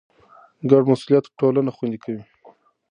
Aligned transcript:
ګډ 0.69 0.83
مسئولیت 0.91 1.25
ټولنه 1.39 1.71
خوندي 1.75 1.99
کوي. 2.03 2.23